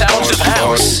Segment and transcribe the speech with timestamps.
[0.00, 1.00] Sounds of House.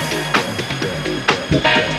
[1.51, 1.90] Thank you.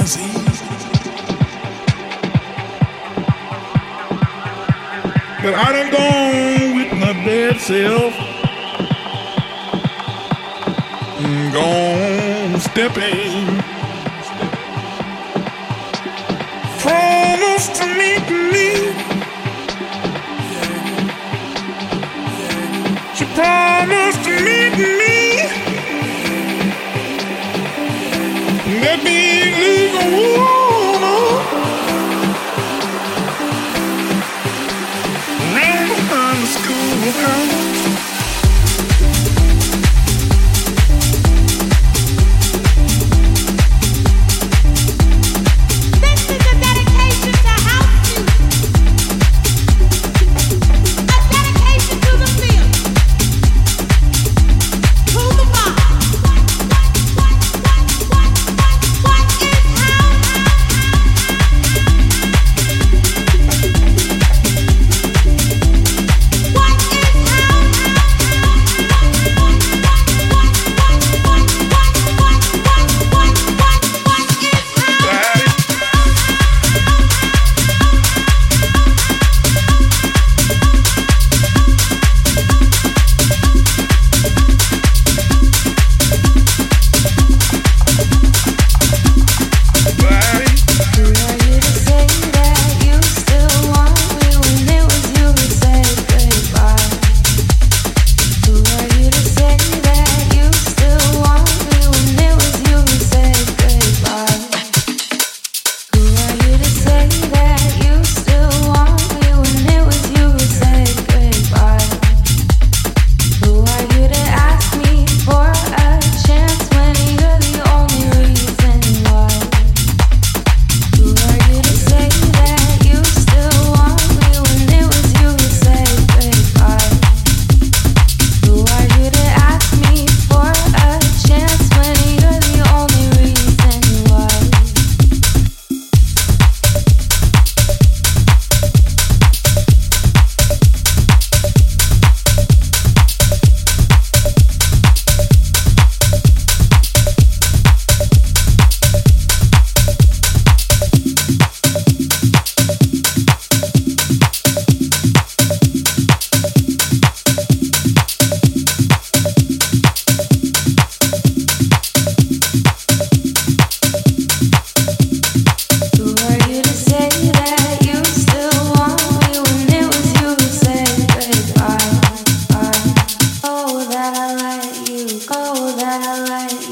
[0.00, 0.62] fancies.
[5.42, 8.14] But I done gone with my bad self.
[11.18, 13.62] Mm, gone stepping.
[16.80, 18.89] Promise to meet me.
[37.12, 37.49] Come.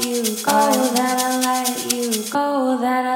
[0.05, 0.59] you go,
[0.95, 3.08] that I let you go, that I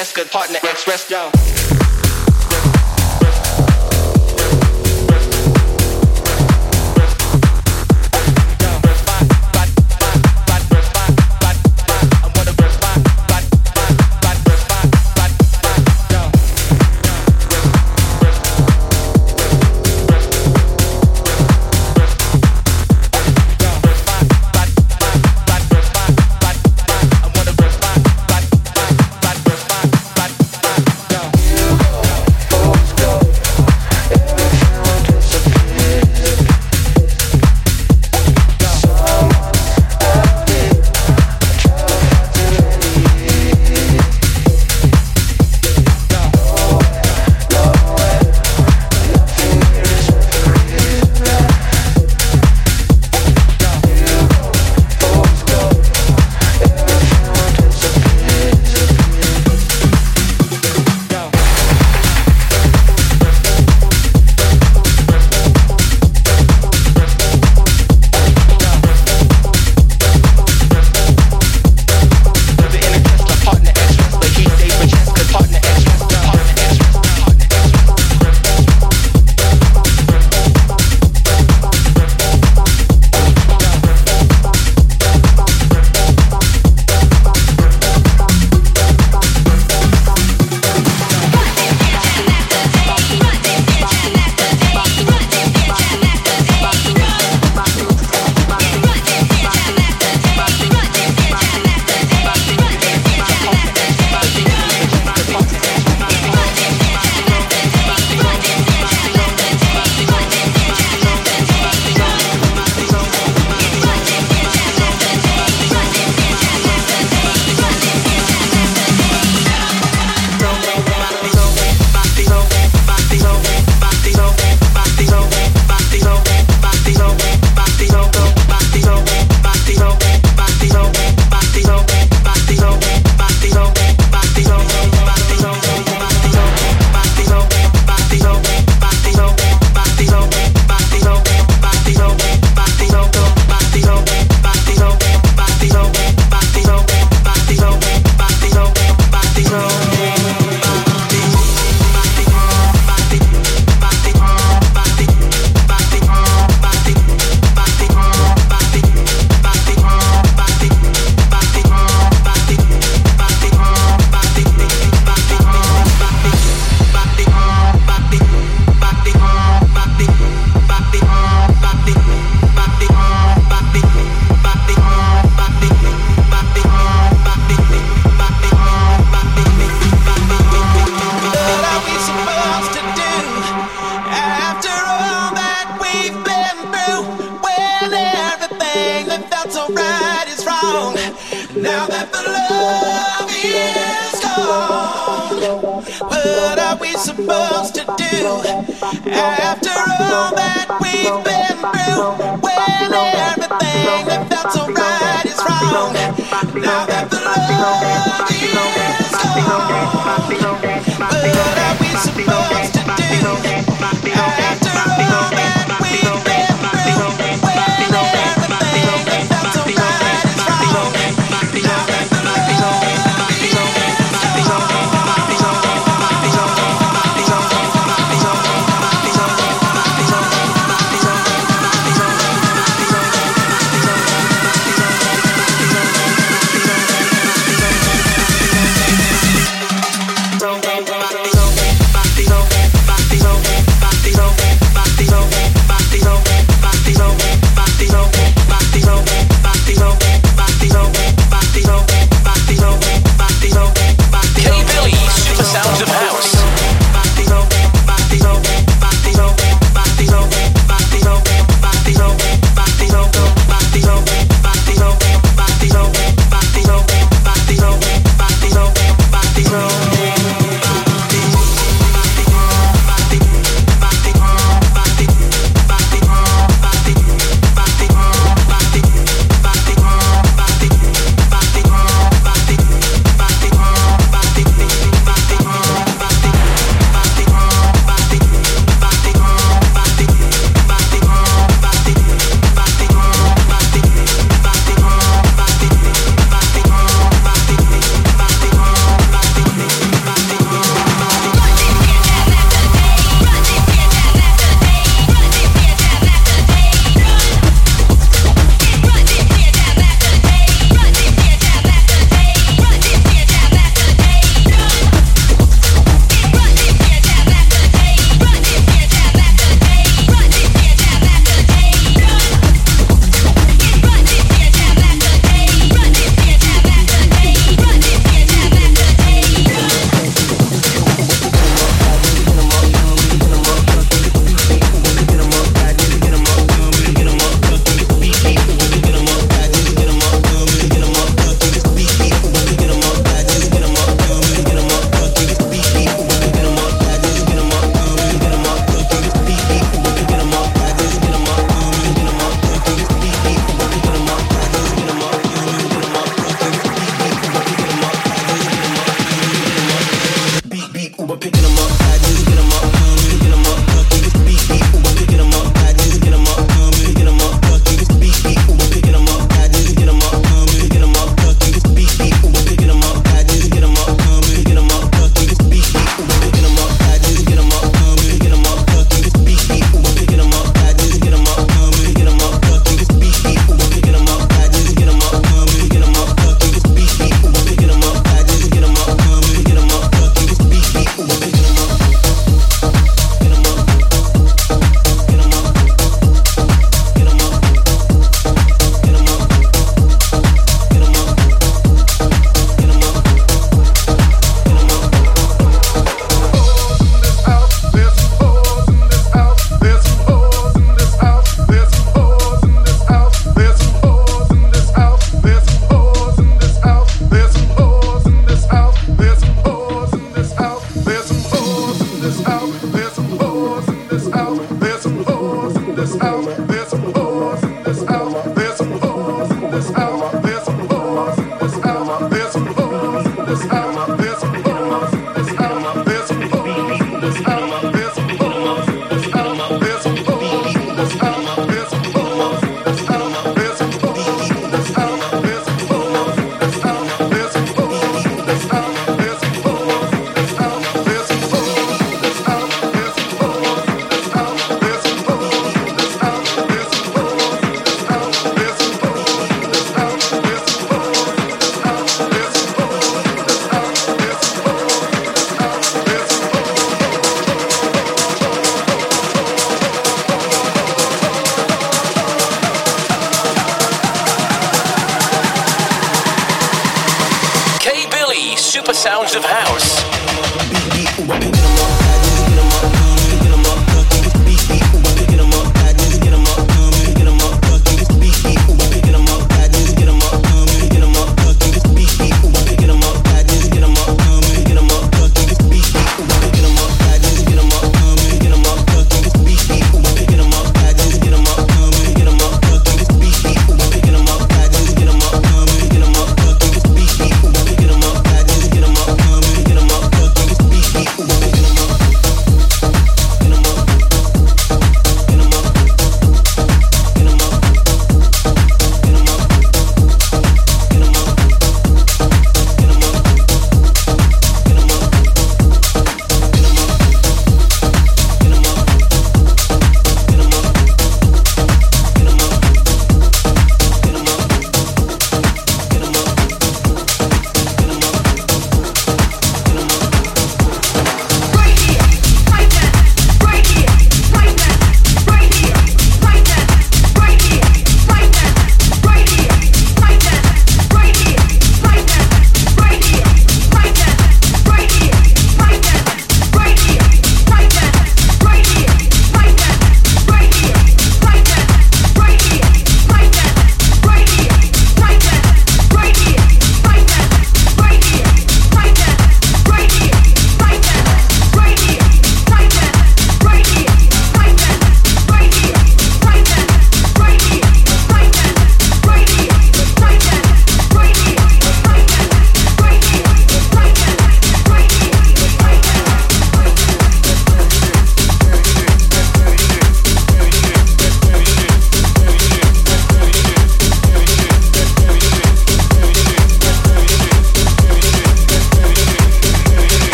[0.00, 1.39] dates Francesca, partner ex wrestler.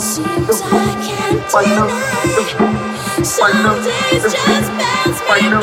[0.00, 0.64] Seems I
[1.02, 1.90] can't deny.
[3.24, 4.84] Some days just bounce me
[5.28, 5.38] by.
[5.38, 5.60] You know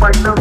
[0.07, 0.36] Fight them.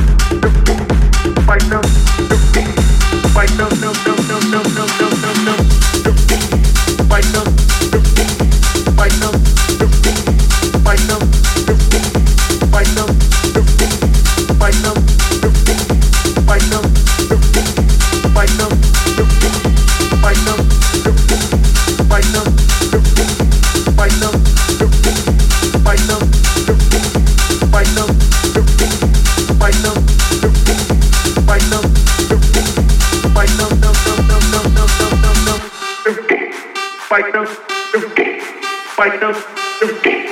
[37.15, 37.57] fight us,
[37.93, 39.37] you dick, fight us,
[39.81, 40.27] you dick,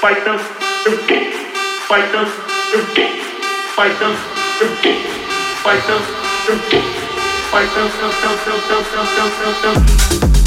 [0.00, 0.40] fight us,
[0.86, 1.34] you dick,
[1.86, 2.32] fight us,
[2.72, 3.22] you dick,
[3.76, 4.18] fight us,
[4.58, 5.06] you dick,
[5.62, 6.06] fight us,
[6.48, 6.94] you dick,
[7.52, 10.41] fight us, us, us, us, us, us, us, us.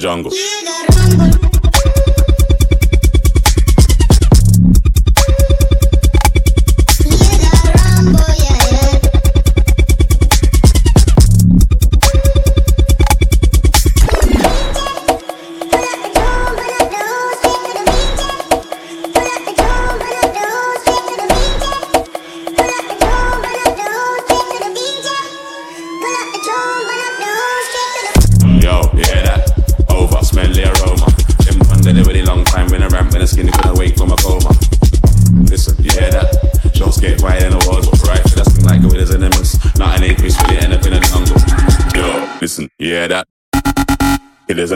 [0.00, 0.32] jungle.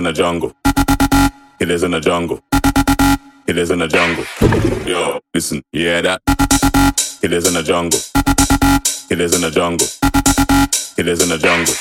[0.07, 0.53] in the jungle.
[1.59, 2.39] It is in the jungle.
[3.47, 4.25] It is in the jungle.
[4.87, 6.21] Yo, listen, yeah that.
[7.23, 7.99] It is in the jungle.
[9.09, 9.87] It is in the jungle.
[10.99, 11.75] It is in the jungle.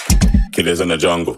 [0.58, 1.36] It is in the jungle.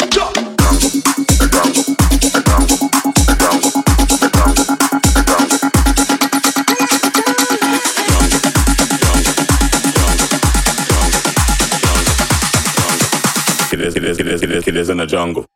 [13.74, 15.48] It is, it is, it is, it is, it is in the jungle.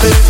[0.00, 0.29] Dancing.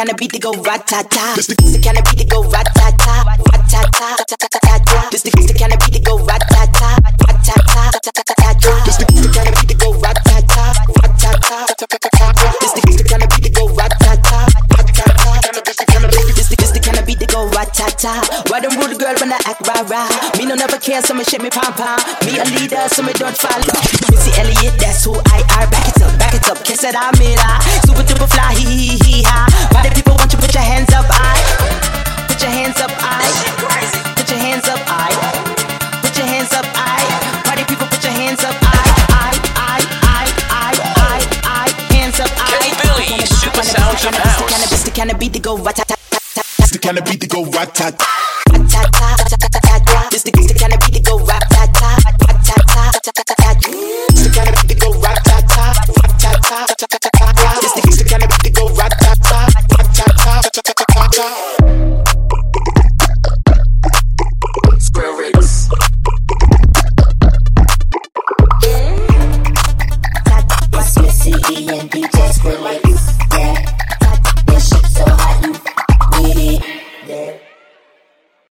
[0.00, 1.36] Kind of beat that go rat ta ta.
[1.36, 3.20] This the, kind of beat that go rat ta ta,
[3.52, 4.98] rat ta ta ta ta ta ta ta.
[5.12, 5.30] This the,
[5.60, 8.48] kind of beat that go rat ta ta, rat ta ta ta ta ta ta
[8.56, 8.72] ta.
[8.88, 10.64] This the, kind of beat that go rat ta ta,
[11.04, 12.48] rat ta ta ta ta ta ta ta.
[12.64, 14.40] This the, kind of beat that go rat ta ta,
[14.72, 16.00] rat ta ta ta ta ta ta.
[16.08, 18.24] This the, kind of beat that go rat ta ta.
[18.48, 20.08] Why them rude girl when I act rah rah?
[20.50, 21.94] No never care, so me shit me pom pom.
[22.26, 23.70] Me a leader, so me don't follow.
[24.10, 25.70] Missy Elliott, that's who I are.
[25.70, 27.38] Back it up, back it up, kiss it, I'm it.
[27.38, 27.62] ah.
[27.86, 29.46] Super duper fly, hee hee hee ha.
[29.70, 31.38] Why the people want you put your hands up, I?
[32.26, 33.30] Put your hands up, I.
[34.18, 35.14] Put your hands up, I.
[36.02, 36.98] Put your hands up, I.
[37.46, 38.74] Party people, put your hands up, I.
[39.14, 41.94] I, I, I, I, I, I.
[41.94, 42.50] Hands up, I.
[42.50, 44.90] Kenny Billy, Super Sounds of House.
[44.98, 46.42] Kind of beat that go rat ta ta ta ta.
[46.58, 47.94] It's the that go rat tat.
[47.94, 48.04] ta
[48.50, 49.19] ta ta ta ta ta ta.
[50.10, 50.79] This the, the kind of